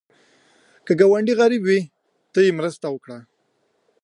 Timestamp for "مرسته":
2.59-2.85